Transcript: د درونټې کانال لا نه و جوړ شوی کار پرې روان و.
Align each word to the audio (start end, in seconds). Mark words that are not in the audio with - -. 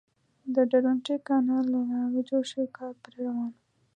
د 0.55 0.57
درونټې 0.71 1.15
کانال 1.27 1.65
لا 1.73 1.81
نه 1.89 1.99
و 2.13 2.15
جوړ 2.29 2.43
شوی 2.51 2.67
کار 2.77 2.93
پرې 3.01 3.17
روان 3.27 3.51
و. 3.55 3.59